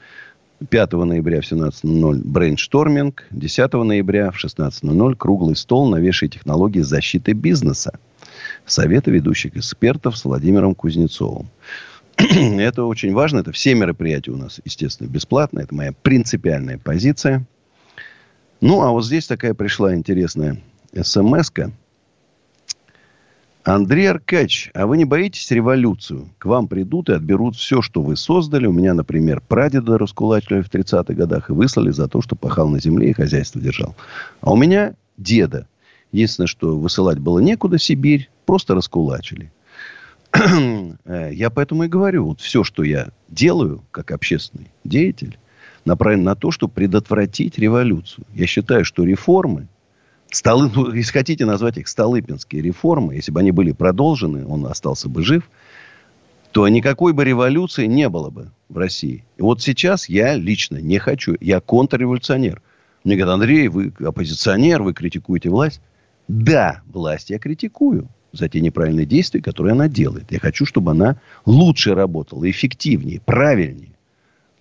[0.68, 3.24] 5 ноября в 17.00 брейншторминг.
[3.30, 7.98] 10 ноября в 16.00 круглый стол новейшей технологии защиты бизнеса.
[8.66, 11.48] Советы ведущих экспертов с Владимиром Кузнецовым.
[12.16, 13.40] Это очень важно.
[13.40, 15.60] Это все мероприятия у нас, естественно, бесплатно.
[15.60, 17.44] Это моя принципиальная позиция.
[18.60, 20.58] Ну, а вот здесь такая пришла интересная
[20.94, 21.72] смс-ка.
[23.64, 26.29] Андрей Аркач, а вы не боитесь революцию?
[26.37, 28.66] К вам придут и отберут все, что вы создали.
[28.66, 32.79] У меня, например, прадеда раскулачили в 30-х годах и выслали за то, что пахал на
[32.79, 33.96] земле и хозяйство держал.
[34.42, 35.66] А у меня деда.
[36.12, 39.50] Единственное, что высылать было некуда, Сибирь, просто раскулачили.
[41.07, 45.38] Э, Я поэтому и говорю, вот все, что я делаю, как общественный деятель,
[45.87, 48.27] направлено на то, чтобы предотвратить революцию.
[48.35, 49.68] Я считаю, что реформы,
[50.35, 55.09] Столы, ну, если хотите назвать их столыпинские реформы, если бы они были продолжены, он остался
[55.09, 55.49] бы жив,
[56.51, 59.25] то никакой бы революции не было бы в России.
[59.37, 61.37] И вот сейчас я лично не хочу.
[61.40, 62.62] Я контрреволюционер.
[63.05, 65.81] Мне говорят, Андрей, вы оппозиционер, вы критикуете власть.
[66.27, 68.09] Да, власть я критикую.
[68.33, 70.33] за те неправильные действия, которые она делает.
[70.33, 73.93] Я хочу, чтобы она лучше работала, эффективнее, правильнее.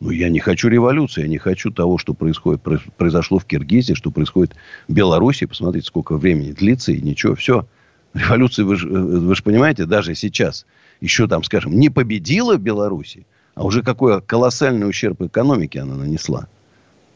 [0.03, 2.61] Но я не хочу революции, я не хочу того, что происходит,
[2.97, 4.53] произошло в Киргизии, что происходит
[4.89, 5.45] в Беларуси.
[5.45, 7.65] Посмотрите, сколько времени длится, и ничего, все.
[8.13, 10.65] Революция, вы же, вы же понимаете, даже сейчас
[10.99, 16.47] еще там, скажем, не победила в Беларуси, а уже какой колоссальный ущерб экономике она нанесла.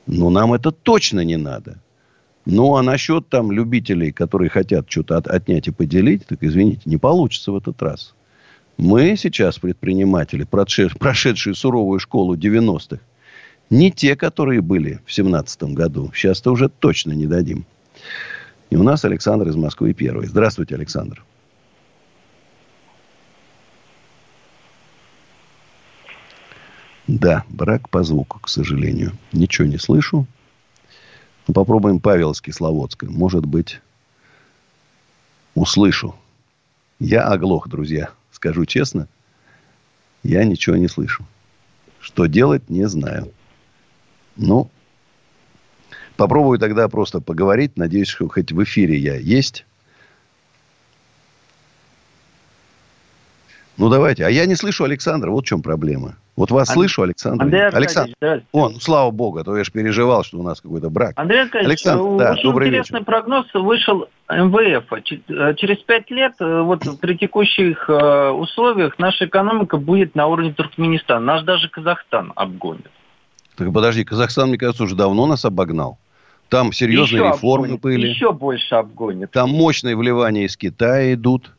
[0.05, 1.81] Но нам это точно не надо.
[2.45, 6.95] Ну, а насчет там любителей, которые хотят что-то от, отнять и поделить, так, извините, не
[6.95, 8.15] получится в этот раз.
[8.77, 13.01] Мы сейчас, предприниматели, прошедшие суровую школу 90-х,
[13.71, 16.11] не те, которые были в 17 году.
[16.13, 17.65] Сейчас-то уже точно не дадим.
[18.69, 20.27] И у нас Александр из Москвы первый.
[20.27, 21.23] Здравствуйте, Александр.
[27.07, 29.13] Да, брак по звуку, к сожалению.
[29.31, 30.27] Ничего не слышу.
[31.47, 33.07] Ну, попробуем Павел с Кисловодска.
[33.07, 33.81] Может быть,
[35.55, 36.13] услышу.
[36.99, 38.09] Я оглох, друзья.
[38.37, 39.07] Скажу честно,
[40.21, 41.25] я ничего не слышу.
[41.99, 43.33] Что делать, не знаю.
[44.35, 44.69] Ну,
[46.17, 47.77] попробую тогда просто поговорить.
[47.77, 49.65] Надеюсь, что хоть в эфире я есть.
[53.75, 54.23] Ну, давайте.
[54.23, 55.31] А я не слышу Александра.
[55.31, 56.15] Вот в чем проблема.
[56.37, 56.75] Вот вас Анд...
[56.75, 57.43] слышу, Александр.
[57.43, 58.13] Андрей Александр.
[58.51, 61.13] О, ну, слава богу, а то я же переживал, что у нас какой-то брак.
[61.15, 63.05] Андрей Аркадьевич, Александр, да, очень интересный вечер.
[63.05, 64.93] прогноз вышел МВФ.
[65.29, 70.53] Э, через пять лет, э, вот при текущих э, условиях, наша экономика будет на уровне
[70.53, 71.19] Туркменистана.
[71.19, 72.91] Наш даже Казахстан обгонит.
[73.55, 75.97] Так подожди, Казахстан, мне кажется, уже давно нас обогнал.
[76.49, 78.07] Там серьезные еще реформы обгонит, были.
[78.09, 79.31] Еще больше обгонит.
[79.31, 81.51] Там мощные вливания из Китая идут.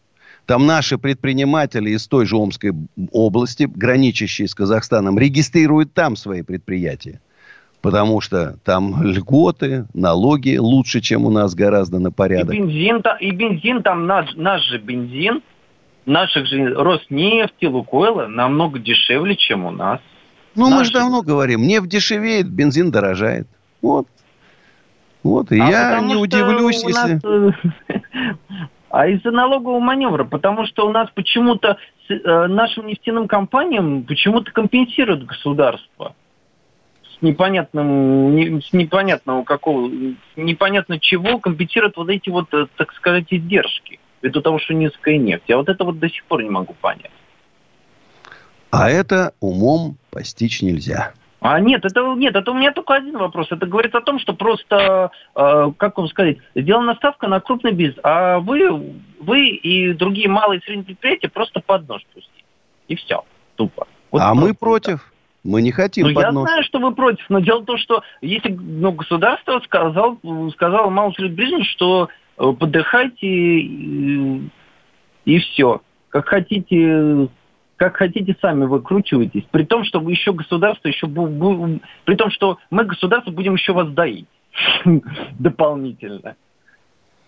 [0.49, 2.73] Там наши предприниматели из той же Омской
[3.13, 7.21] области, граничащие с Казахстаном, регистрируют там свои предприятия.
[7.83, 12.55] Потому что там льготы, налоги лучше, чем у нас гораздо на порядок.
[12.55, 15.43] И бензин, и бензин там наш, наш же бензин,
[16.07, 20.01] наших же Роснефти, Лукойла намного дешевле, чем у нас.
[20.55, 20.77] Ну, Наши...
[20.77, 23.47] мы же давно говорим, нефть дешевеет, бензин дорожает.
[23.83, 24.09] Вот.
[25.23, 27.21] Вот, и а я не удивлюсь, если...
[27.21, 27.55] Нас,
[28.91, 31.77] а из-за налогового маневра, потому что у нас почему-то
[32.09, 36.15] э, нашим нефтяным компаниям почему-то компенсирует государство
[37.05, 39.91] с непонятным, не, с непонятного какого,
[40.37, 45.45] непонятно чего компенсирует вот эти вот, э, так сказать, издержки ввиду того, что низкая нефть.
[45.49, 47.11] Я вот это вот до сих пор не могу понять.
[48.71, 51.13] А это умом постичь нельзя.
[51.41, 53.47] А нет, это нет, это у меня только один вопрос.
[53.51, 57.99] Это говорит о том, что просто, э, как вам сказать, сделана ставка на крупный бизнес,
[58.03, 62.45] а вы, вы и другие малые и средние предприятия просто под нож пустите.
[62.89, 63.25] И все.
[63.55, 63.87] Тупо.
[64.11, 65.13] Вот а мы против.
[65.45, 68.51] Мы не хотим ну, я знаю, что вы против, но дело в том, что если
[68.51, 70.19] ну, государство сказал,
[70.53, 74.51] сказал малый средний бизнес, что э, подыхайте и,
[75.25, 75.81] и все.
[76.09, 77.29] Как хотите
[77.79, 82.85] как хотите сами выкручивайтесь, при том, что вы еще государство, еще при том, что мы
[82.85, 84.27] государство будем еще вас доить
[85.39, 86.35] дополнительно.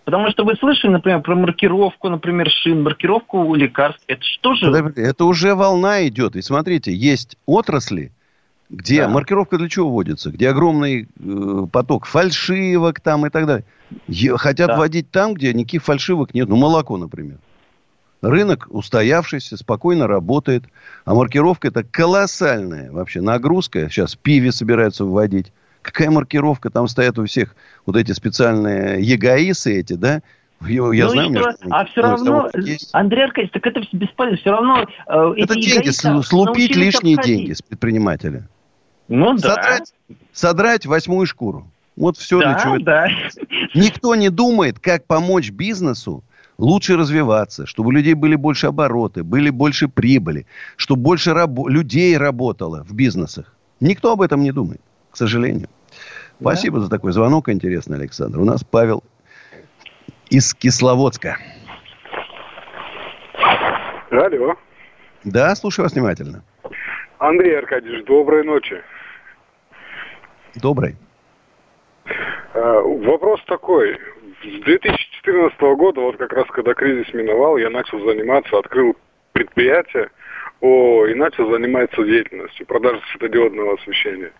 [0.05, 4.03] Потому что вы слышали, например, про маркировку, например, шин, маркировку лекарств.
[4.09, 4.93] Это что же?
[4.97, 6.35] Это уже волна идет.
[6.35, 8.11] И смотрите, есть отрасли,
[8.71, 9.09] где да.
[9.09, 10.33] маркировка для чего вводится?
[10.33, 13.65] Где огромный э, поток фальшивок там и так далее.
[14.37, 14.77] Хотят да.
[14.79, 16.49] вводить там, где никаких фальшивок нет.
[16.49, 17.39] Ну, молоко, например.
[18.23, 20.65] Рынок устоявшийся, спокойно работает.
[21.05, 23.89] А маркировка это колоссальная вообще нагрузка.
[23.89, 25.53] Сейчас пиве собираются вводить.
[25.83, 26.69] Какая маркировка?
[26.69, 27.57] Там стоят у всех
[27.87, 30.21] вот эти специальные егоисы эти, да?
[30.67, 31.55] Я, ну знаю, что?
[31.71, 32.51] А все равно,
[32.93, 34.37] Андрей Аркадьевич, так это бесполезно.
[34.37, 37.39] Все равно э, Это деньги, слупить лишние обходить.
[37.39, 38.47] деньги с предпринимателя.
[39.09, 39.55] Ну да.
[39.55, 39.93] Содрать,
[40.33, 41.67] содрать восьмую шкуру.
[41.97, 42.79] Вот все да, для чего.
[42.79, 43.09] Да.
[43.75, 46.23] Никто не думает, как помочь бизнесу
[46.61, 50.47] лучше развиваться, чтобы у людей были больше обороты, были больше прибыли,
[50.77, 53.55] чтобы больше раб- людей работало в бизнесах.
[53.81, 55.69] Никто об этом не думает, к сожалению.
[56.39, 56.53] Да.
[56.53, 58.39] Спасибо за такой звонок интересный, Александр.
[58.41, 59.03] У нас Павел
[60.29, 61.39] из Кисловодска.
[64.11, 64.55] Алло.
[65.25, 66.43] Да, слушаю вас внимательно.
[67.19, 68.83] Андрей Аркадьевич, доброй ночи.
[70.57, 70.97] Добрый.
[72.55, 73.99] А, вопрос такой.
[74.43, 74.65] С
[75.23, 78.97] 2014 года, вот как раз когда кризис миновал, я начал заниматься, открыл
[79.33, 80.11] предприятие
[80.61, 84.33] о, и начал заниматься деятельностью продажи светодиодного освещения.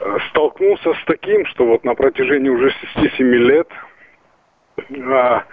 [0.00, 3.68] Э, столкнулся с таким, что вот на протяжении уже 6-7 лет
[5.10, 5.44] а,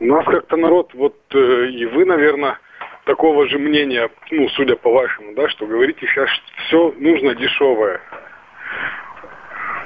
[0.00, 2.58] у нас как-то народ, вот э, и вы, наверное,
[3.04, 6.28] такого же мнения, ну, судя по вашему, да, что говорите, сейчас
[6.66, 8.00] все нужно дешевое.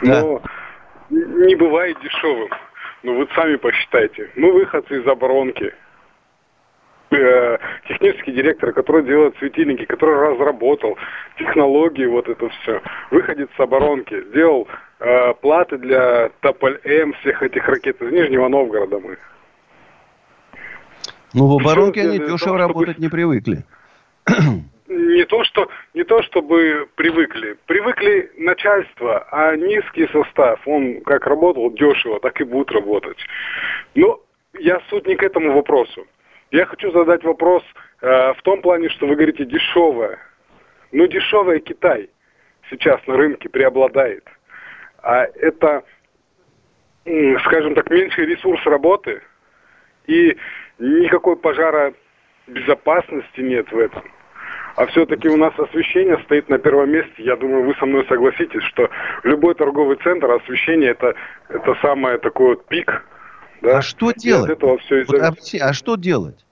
[0.03, 0.41] Но
[1.11, 1.19] да.
[1.47, 2.49] не бывает дешевым.
[3.09, 4.29] Ну, вы сами посчитайте.
[4.37, 5.73] Мы выходцы из оборонки.
[7.11, 7.57] э,
[7.88, 10.99] технический директор, который делает светильники, который разработал
[11.38, 14.68] технологии, вот это все, выходит с оборонки, сделал
[15.01, 19.16] э, платы для Тополь-М, всех этих ракет из Нижнего Новгорода мы.
[21.33, 23.64] Ну, в оборонке они дешево того, чтобы- работать не привыкли.
[24.88, 27.59] Не то, что, не то, чтобы привыкли.
[27.66, 33.18] Привыкли начальство, а низкий состав, он как работал дешево, так и будет работать.
[33.94, 34.18] Но
[34.59, 36.07] я суть не к этому вопросу.
[36.51, 37.62] Я хочу задать вопрос
[38.01, 40.18] э, в том плане, что вы говорите дешевое.
[40.90, 42.09] Ну, дешевое Китай
[42.70, 44.24] сейчас на рынке преобладает.
[45.03, 45.85] А это,
[47.44, 49.20] скажем так, меньший ресурс работы
[50.07, 50.35] и
[50.79, 51.92] никакой пожара
[52.46, 54.03] безопасности нет в этом.
[54.79, 57.11] А все-таки у нас освещение стоит на первом месте.
[57.19, 58.88] Я думаю, вы со мной согласитесь, что
[59.25, 61.14] любой торговый центр освещение это,
[61.49, 63.05] это самое такой вот пик.
[63.61, 63.79] Да?
[63.79, 64.49] А что И делать?
[64.53, 66.47] этого все Вот объясни, а что делать?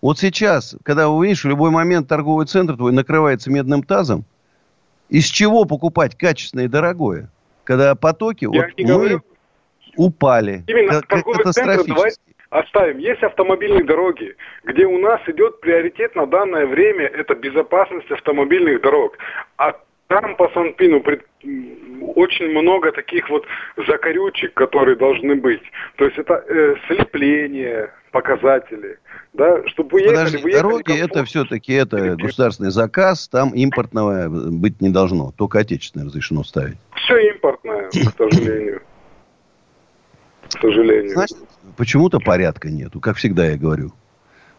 [0.00, 4.24] Вот сейчас, когда вы видишь, в любой момент торговый центр твой накрывается медным тазом,
[5.10, 7.28] из чего покупать качественное и дорогое?
[7.64, 9.22] Когда потоки вот, не мы говорю-
[9.96, 12.98] упали Именно ка- торговый центр давайте оставим.
[12.98, 19.16] Есть автомобильные дороги, где у нас идет приоритет на данное время это безопасность автомобильных дорог.
[19.56, 19.74] А
[20.08, 21.24] там по Санпину пред-
[22.14, 23.44] очень много таких вот
[23.86, 25.62] закорючек, которые должны быть.
[25.96, 28.98] То есть это э, слепление, показатели.
[29.34, 31.24] Да, чтобы вы ехали, Подожди, вы ехали дороги это комфортно.
[31.26, 36.78] все-таки это государственный заказ, там импортного быть не должно, только отечественное разрешено ставить.
[36.94, 38.80] Все импортное, к сожалению.
[40.54, 41.10] К сожалению.
[41.10, 41.36] Значит,
[41.76, 43.92] почему-то порядка нету, как всегда я говорю.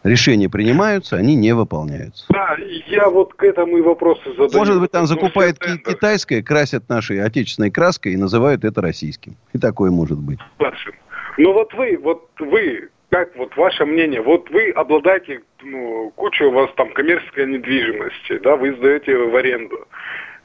[0.04, 2.24] Решения принимаются, они не выполняются.
[2.30, 4.50] Да, я вот к этому и вопросы задаю.
[4.54, 9.36] Может быть, там Ну, закупают ки- китайское, красят нашей отечественной краской и называют это российским.
[9.52, 10.38] И такое может быть.
[10.56, 10.92] Согласен.
[11.36, 16.52] Ну вот вы, вот вы, как вот ваше мнение, вот вы обладаете, ну, куча у
[16.52, 19.84] вас там коммерческой недвижимости, да, вы сдаете в аренду.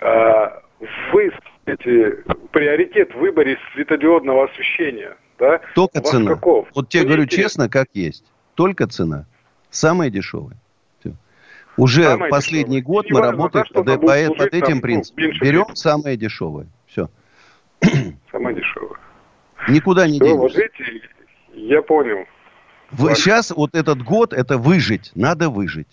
[0.01, 0.61] А,
[1.11, 1.31] вы
[1.63, 5.61] ставите приоритет в выборе светодиодного освещения, да?
[5.75, 6.31] Только У вас цена.
[6.35, 6.67] каков?
[6.73, 8.23] Вот тебе говорю честно, как есть.
[8.55, 9.25] Только цена.
[9.69, 10.57] Самая дешевая.
[10.99, 11.11] Всё.
[11.77, 12.95] Уже Самая последний дешевая.
[13.03, 15.23] год И мы работаем под, по- служить под там, этим ну, принципом.
[15.23, 15.75] меньше Берем всего.
[15.75, 16.67] самое дешевое.
[16.87, 17.09] Все.
[18.31, 18.97] Самое дешевое.
[19.69, 20.59] Никуда не вот денешься.
[20.61, 21.07] видите,
[21.53, 22.25] я понял.
[22.91, 25.11] Вы- Сейчас вот этот год это выжить.
[25.15, 25.87] Надо выжить.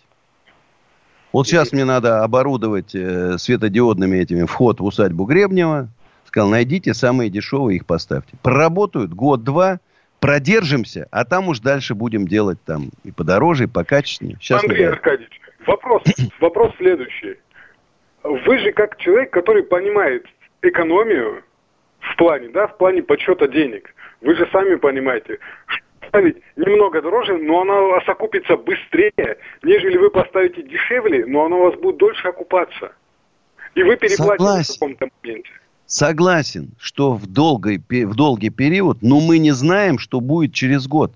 [1.32, 5.88] Вот сейчас мне надо оборудовать э, светодиодными этими вход в усадьбу Гребнева.
[6.30, 8.36] Сказал, найдите самые дешевые, их поставьте.
[8.40, 9.80] Проработают год-два,
[10.20, 14.36] продержимся, а там уж дальше будем делать там и подороже, и покачественнее.
[14.40, 16.04] Сейчас Андрей Аркадьевич, вопрос,
[16.40, 17.36] вопрос следующий.
[18.22, 20.24] Вы же как человек, который понимает
[20.62, 21.42] экономию
[21.98, 23.92] в плане, да, в плане подсчета денег.
[24.20, 29.96] Вы же сами понимаете, что ставить немного дороже, но она у вас окупится быстрее, нежели
[29.96, 32.92] вы поставите дешевле, но она у вас будет дольше окупаться.
[33.74, 34.74] И вы переплатите Согласен.
[34.74, 35.50] в каком-то моменте.
[35.90, 40.86] Согласен, что в, долгий, пе- в долгий период, но мы не знаем, что будет через
[40.86, 41.12] год.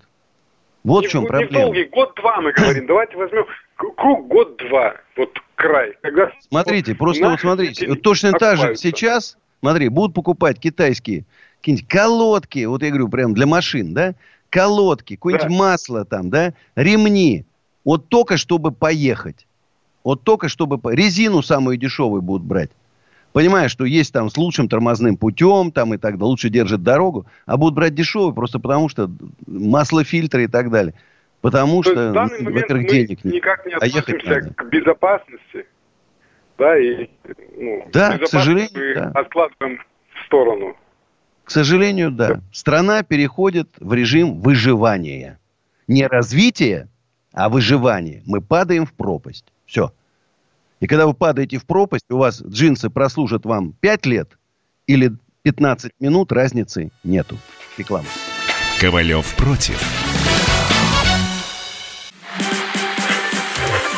[0.83, 1.65] Вот не, в чем не проблема.
[1.67, 2.85] долгий, год-два мы говорим.
[2.85, 3.45] Давайте возьмем
[3.77, 5.93] круг год-два, вот край.
[6.01, 11.23] Когда Смотрите, вот просто вот смотрите, вот точно так же сейчас, смотри, будут покупать китайские
[11.61, 14.13] какие-нибудь колодки, вот я говорю, прям для машин, да,
[14.49, 15.55] колодки, какое-нибудь Да.
[15.55, 17.45] масло там, да, ремни,
[17.85, 19.47] вот только чтобы поехать,
[20.03, 22.71] вот только чтобы, резину самую дешевую будут брать.
[23.35, 27.25] Понимаешь, что есть там с лучшим тормозным путем, там и так далее, лучше держит дорогу,
[27.45, 29.11] а будут брать дешевую просто потому, что
[29.45, 30.93] маслофильтры и так далее.
[31.41, 33.33] Потому То что, ну, во-первых, денег нет.
[33.33, 34.53] никак не а ехать относимся надо.
[34.53, 35.65] к безопасности.
[36.57, 37.09] Да, и
[37.57, 39.11] ну, Да, к сожалению, мы да.
[39.13, 39.79] откладываем
[40.13, 40.77] в сторону.
[41.43, 42.39] К сожалению, да.
[42.53, 45.39] Страна переходит в режим выживания.
[45.89, 46.87] Не развития,
[47.33, 48.23] а выживания.
[48.25, 49.51] Мы падаем в пропасть.
[49.65, 49.91] Все.
[50.79, 54.37] И когда вы падаете в пропасть, у вас джинсы прослужат вам 5 лет
[54.87, 57.37] или 15 минут, разницы нету.
[57.77, 58.07] Реклама.
[58.79, 59.81] Ковалев против.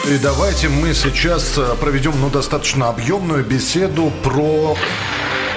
[0.08, 4.78] И давайте мы сейчас э, проведем ну, достаточно объемную беседу про...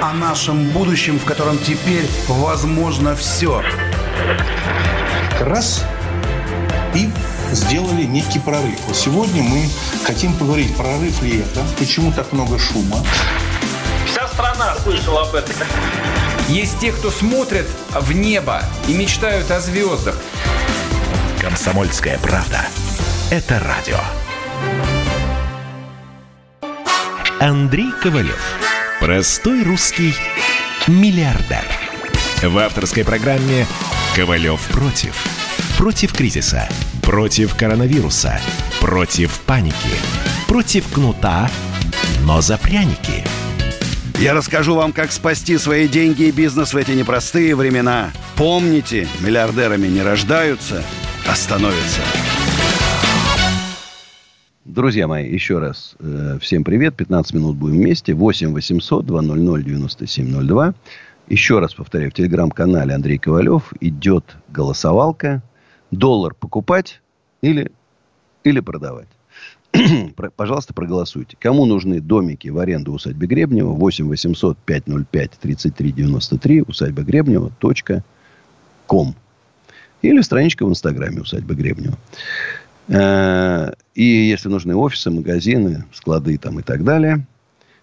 [0.01, 3.63] О нашем будущем, в котором теперь возможно все.
[5.41, 5.85] Раз
[7.53, 8.79] сделали некий прорыв.
[8.87, 9.69] Вот сегодня мы
[10.05, 13.05] хотим поговорить, прорыв ли это, почему так много шума.
[14.07, 15.55] Вся страна слышала об этом.
[16.49, 20.17] Есть те, кто смотрят в небо и мечтают о звездах.
[21.41, 22.67] Комсомольская правда.
[23.31, 23.99] Это радио.
[27.39, 28.43] Андрей Ковалев.
[29.01, 30.15] Простой русский
[30.87, 31.65] миллиардер.
[32.43, 33.67] В авторской программе
[34.15, 35.40] «Ковалев против».
[35.81, 36.69] Против кризиса,
[37.01, 38.39] против коронавируса,
[38.83, 39.97] против паники,
[40.47, 41.51] против кнута,
[42.27, 43.25] но за пряники.
[44.19, 48.11] Я расскажу вам, как спасти свои деньги и бизнес в эти непростые времена.
[48.37, 50.83] Помните, миллиардерами не рождаются,
[51.27, 52.03] а становятся.
[54.67, 56.95] Друзья мои, еще раз э, всем привет.
[56.95, 58.13] 15 минут будем вместе.
[58.13, 60.75] 8 800 200 9702.
[61.31, 65.43] Еще раз повторяю, в телеграм-канале Андрей Ковалев идет голосовалка.
[65.91, 67.01] Доллар покупать
[67.43, 67.73] или,
[68.45, 69.09] или продавать.
[70.37, 71.37] Пожалуйста, проголосуйте.
[71.39, 73.71] Кому нужны домики в аренду усадьбы Гребнева?
[73.71, 77.53] 8 800 505 33 93 усадьба Гребнева.
[78.87, 79.15] ком.
[80.03, 81.97] Или страничка в инстаграме усадьба Гребнева.
[82.89, 87.25] Э, и если нужны офисы, магазины, склады там и так далее,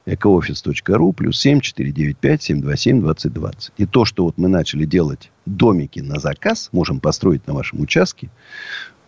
[0.08, 3.74] экоофис.ру плюс 7 495 727 2020.
[3.78, 8.30] И то, что вот мы начали делать домики на заказ, можем построить на вашем участке.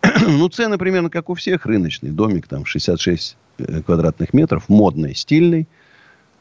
[0.26, 5.68] ну, цены примерно как у всех, рыночный домик, там 66 э, квадратных метров, модный, стильный,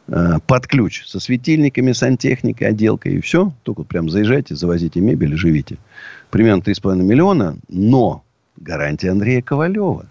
[0.07, 3.53] э, под ключ, со светильниками, сантехникой, отделкой и все.
[3.63, 5.77] Только вот прям заезжайте, завозите мебель и живите.
[6.31, 8.23] Примерно 3,5 миллиона, но
[8.57, 10.05] гарантия Андрея Ковалева.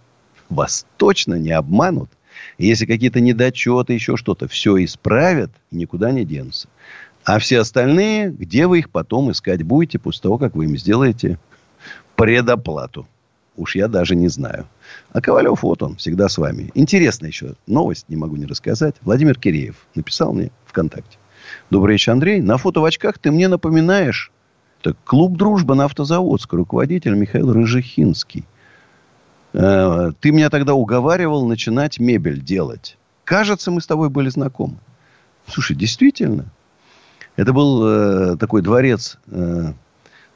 [0.49, 2.09] Вас точно не обманут.
[2.57, 6.69] Если какие-то недочеты, еще что-то, все исправят и никуда не денутся.
[7.25, 11.39] А все остальные, где вы их потом искать будете после того, как вы им сделаете
[12.17, 13.07] предоплату?
[13.57, 14.67] Уж я даже не знаю.
[15.13, 16.71] А Ковалев, вот он, всегда с вами.
[16.75, 18.95] Интересная еще новость, не могу не рассказать.
[19.03, 21.19] Владимир Киреев написал мне ВКонтакте.
[21.69, 22.41] Добрый вечер, Андрей.
[22.41, 24.33] На фото в очках ты мне напоминаешь
[24.83, 26.57] так, клуб «Дружба» на Автозаводской.
[26.57, 28.45] Руководитель Михаил Рыжихинский.
[29.53, 32.97] Э, ты меня тогда уговаривал начинать мебель делать.
[33.25, 34.77] Кажется, мы с тобой были знакомы.
[35.47, 36.47] Слушай, действительно.
[37.37, 39.73] Это был э, такой дворец э,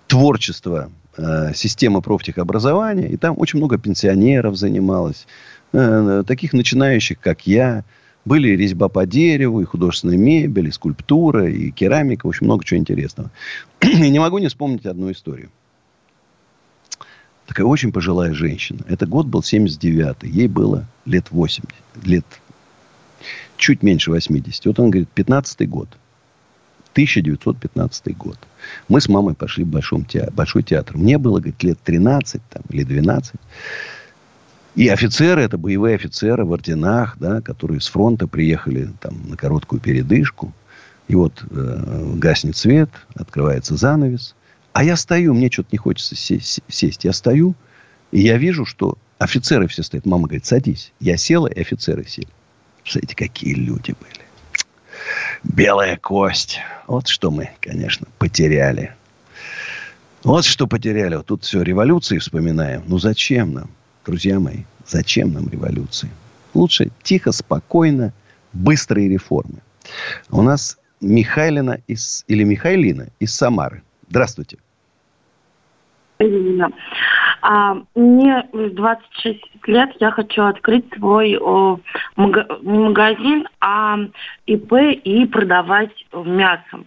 [0.06, 3.08] творчества э, системы профтехобразования.
[3.08, 5.26] И там очень много пенсионеров занималось.
[5.72, 7.84] Э, таких начинающих, как я.
[8.24, 12.28] Были резьба по дереву, и художественная мебель, и скульптура, и керамика.
[12.28, 13.30] Общем, много чего интересного.
[13.80, 15.50] и не могу не вспомнить одну историю.
[17.52, 18.80] Такая очень пожилая женщина.
[18.88, 20.26] Это год был 79-й.
[20.26, 21.68] Ей было лет 80.
[22.02, 22.24] Лет
[23.58, 24.64] чуть меньше 80.
[24.64, 25.90] Вот он говорит, 15-й год.
[26.92, 28.38] 1915 год.
[28.88, 30.96] Мы с мамой пошли в большом театр, Большой театр.
[30.96, 33.34] Мне было, говорит, лет 13 там, или 12.
[34.76, 39.78] И офицеры, это боевые офицеры в орденах, да, которые с фронта приехали там, на короткую
[39.82, 40.54] передышку.
[41.06, 44.34] И вот э, гаснет свет, открывается занавес.
[44.72, 47.04] А я стою, мне что-то не хочется сесть.
[47.04, 47.54] Я стою,
[48.10, 50.06] и я вижу, что офицеры все стоят.
[50.06, 50.92] Мама говорит, садись.
[51.00, 52.28] Я села, и офицеры сели.
[52.82, 54.22] Представляете, какие люди были.
[55.44, 56.60] Белая кость.
[56.86, 58.94] Вот что мы, конечно, потеряли.
[60.22, 61.16] Вот что потеряли.
[61.16, 62.82] Вот тут все революции вспоминаем.
[62.86, 63.70] Ну зачем нам?
[64.04, 66.10] друзья мои, зачем нам революции?
[66.54, 68.12] Лучше тихо, спокойно,
[68.52, 69.58] быстрые реформы.
[70.30, 73.82] У нас Михайлина из, или Михайлина из Самары.
[74.12, 74.58] Здравствуйте.
[77.40, 81.80] А, мне 26 лет, я хочу открыть свой о,
[82.16, 83.96] мага, не магазин, а
[84.44, 86.84] ИП и продавать мясо.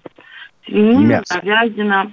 [0.66, 1.42] Свинина, мясо.
[1.42, 2.12] говядина.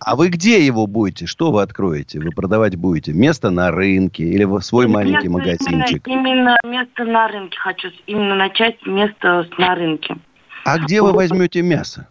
[0.00, 1.26] А вы где его будете?
[1.26, 2.18] Что вы откроете?
[2.18, 3.12] Вы продавать будете?
[3.12, 6.08] Место на рынке или свой место маленький магазинчик?
[6.08, 7.88] Именно, именно место на рынке хочу.
[8.08, 10.16] Именно начать место на рынке.
[10.64, 12.08] А где вы возьмете мясо?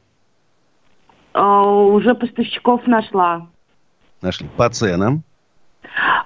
[1.33, 3.47] Uh, уже поставщиков нашла.
[4.21, 4.47] Нашли.
[4.55, 5.23] По ценам?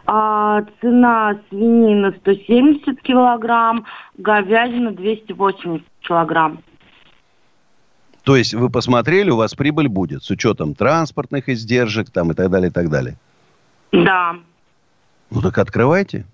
[0.06, 3.86] А, цена свинина 170 килограмм,
[4.18, 6.60] говядина 280 килограмм.
[8.24, 12.50] То есть вы посмотрели, у вас прибыль будет с учетом транспортных издержек там и так
[12.50, 13.16] далее, и так далее.
[13.92, 14.36] Да.
[15.32, 16.26] Ну так открывайте.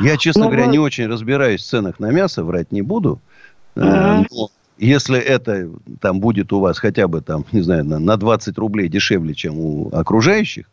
[0.00, 0.72] Я, честно ну, говоря, вы...
[0.72, 3.20] не очень разбираюсь в ценах на мясо, врать не буду.
[3.76, 3.84] Угу.
[3.84, 4.50] Но
[4.80, 5.70] если это
[6.00, 9.58] там будет у вас хотя бы там, не знаю, на, на 20 рублей дешевле, чем
[9.58, 10.66] у окружающих,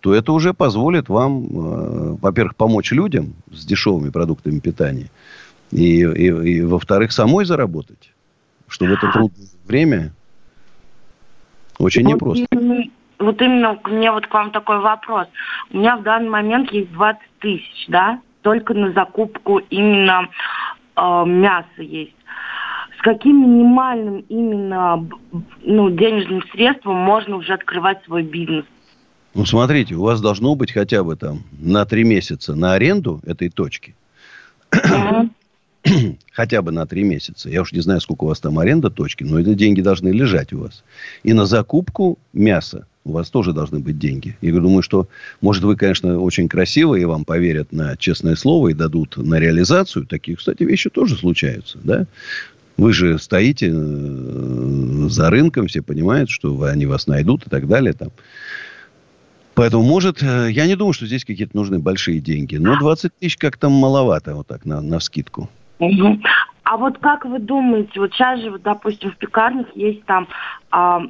[0.00, 5.10] то это уже позволит вам, э, во-первых, помочь людям с дешевыми продуктами питания,
[5.72, 8.12] и, и, и во-вторых, самой заработать,
[8.68, 10.12] чтобы это трудное время
[11.78, 12.46] очень вот непросто.
[12.52, 12.84] Именно,
[13.18, 15.26] вот именно у меня вот к вам такой вопрос.
[15.70, 20.28] У меня в данный момент есть 20 тысяч, да, только на закупку именно
[20.96, 22.14] э, мяса есть.
[23.00, 25.08] С каким минимальным именно
[25.62, 28.66] ну, денежным средством можно уже открывать свой бизнес?
[29.32, 33.48] Ну, смотрите, у вас должно быть хотя бы там на три месяца на аренду этой
[33.48, 33.94] точки.
[36.32, 37.48] хотя бы на три месяца.
[37.48, 40.52] Я уж не знаю, сколько у вас там аренда точки, но эти деньги должны лежать
[40.52, 40.84] у вас.
[41.22, 44.36] И на закупку мяса у вас тоже должны быть деньги.
[44.42, 45.08] Я думаю, что,
[45.40, 50.04] может, вы, конечно, очень красивые, и вам поверят на честное слово и дадут на реализацию.
[50.04, 52.06] Такие, кстати, вещи тоже случаются, да?
[52.80, 57.92] Вы же стоите э, за рынком, все понимают, что они вас найдут и так далее.
[57.92, 58.08] Там.
[59.54, 62.56] Поэтому, может, э, я не думаю, что здесь какие-то нужны большие деньги.
[62.56, 65.50] Но 20 тысяч как-то маловато, вот так, на, на вскидку.
[65.78, 70.26] А вот как вы думаете, вот сейчас же, вот, допустим, в пекарнях есть там
[70.70, 71.02] а,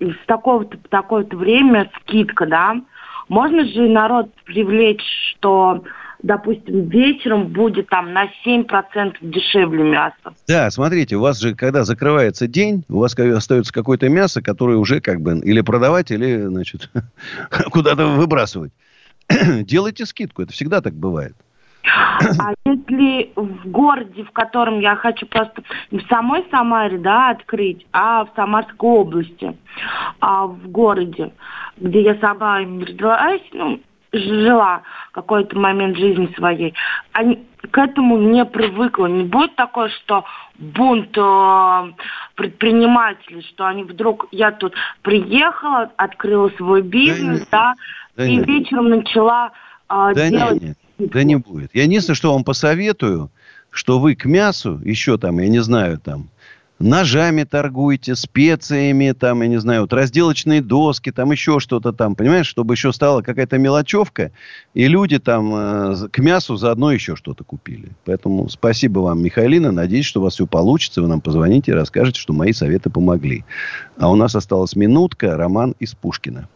[0.00, 2.80] с такого-то такое-то время скидка, да?
[3.28, 5.84] Можно же народ привлечь, что,
[6.22, 10.34] допустим, вечером будет там на 7% дешевле мясо?
[10.48, 15.00] Да, смотрите, у вас же, когда закрывается день, у вас остается какое-то мясо, которое уже
[15.00, 16.90] как бы или продавать, или, значит,
[17.70, 18.72] куда-то выбрасывать.
[19.28, 21.36] Делайте скидку, это всегда так бывает.
[22.38, 27.86] А если в городе, в котором я хочу просто не в самой Самаре, да, открыть,
[27.92, 29.56] а в Самарской области,
[30.20, 31.32] а в городе,
[31.78, 33.80] где я сама родилась, ну,
[34.18, 36.74] жила какой-то момент жизни своей,
[37.12, 39.06] они, к этому не привыкла.
[39.06, 40.24] Не будет такое, что
[40.58, 41.92] бунт э,
[42.34, 47.74] предпринимателей, что они вдруг, я тут приехала, открыла свой бизнес, да,
[48.16, 48.46] Да и нет.
[48.46, 49.52] вечером начала
[49.88, 51.70] э, Да делать нет, нет, да не будет.
[51.74, 53.30] Я единственное, что вам посоветую,
[53.70, 56.28] что вы к мясу еще там, я не знаю, там,
[56.78, 62.46] ножами торгуете, специями, там, я не знаю, вот разделочные доски, там еще что-то там, понимаешь,
[62.46, 64.32] чтобы еще стала какая-то мелочевка,
[64.74, 67.90] и люди там э, к мясу заодно еще что-то купили.
[68.04, 72.20] Поэтому спасибо вам, Михайлина, надеюсь, что у вас все получится, вы нам позвоните и расскажете,
[72.20, 73.44] что мои советы помогли.
[73.98, 76.48] А у нас осталась минутка, Роман из Пушкина.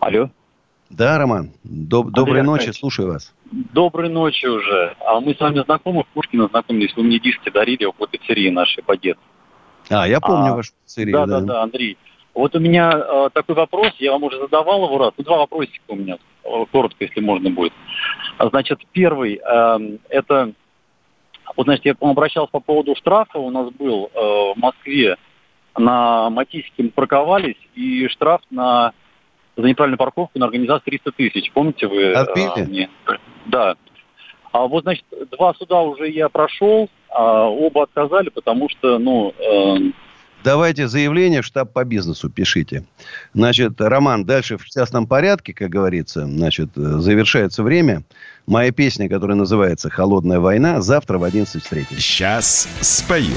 [0.00, 0.30] Алло.
[0.90, 3.32] Да, Роман, доб- доброй ночи, слушаю вас.
[3.52, 4.96] Доброй ночи уже.
[5.06, 6.96] А мы с вами знакомы, в Пушкино знакомились.
[6.96, 9.26] Вы мне диски дарили около пиццерии нашей детству.
[9.90, 11.98] А, я помню А, вашу пиццерию, Да, да, да, Андрей.
[12.34, 15.12] Вот у меня э, такой вопрос, я вам уже задавал его раз.
[15.18, 17.74] Ну, два вопросика у меня, э, коротко, если можно будет.
[18.38, 20.52] А, Значит, первый, эм, это,
[21.54, 25.18] вот, значит, я обращался по поводу штрафа, у нас был э, в Москве
[25.76, 28.92] на Матиске мы парковались, и штраф на
[29.56, 31.52] за неправильную парковку на организацию 300 тысяч.
[31.52, 32.02] Помните вы?
[32.02, 32.66] э, Отбили?
[32.66, 32.90] мне?
[33.46, 33.76] Да.
[34.52, 39.92] А вот, значит, два суда уже я прошел, а оба отказали, потому что, ну, э,
[40.44, 42.84] Давайте заявление в штаб по бизнесу пишите.
[43.32, 48.02] Значит, Роман, дальше в частном порядке, как говорится, значит, э, завершается время.
[48.46, 52.02] Моя песня, которая называется «Холодная война», завтра в 11 встретимся.
[52.02, 53.36] Сейчас спою.